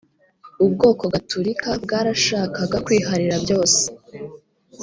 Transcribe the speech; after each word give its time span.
ubwoko 0.65 1.03
gatorika 1.13 1.69
bwarashakaga 1.83 2.77
kwiharira 2.85 3.35
byose 3.43 3.81